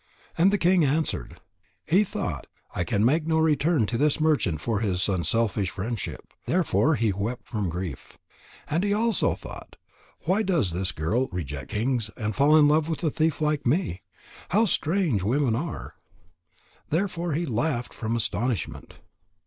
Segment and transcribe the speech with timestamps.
[0.35, 1.39] And the king answered:
[1.85, 6.95] "He thought: I can make no return to this merchant for his unselfish friendship.' Therefore
[6.95, 8.17] he wept from grief.
[8.67, 9.75] And he also thought:
[10.21, 14.01] Why does this girl reject kings and fall in love with a thief like me?
[14.49, 15.93] How strange women are!'
[16.89, 18.95] Therefore he laughed from astonishment."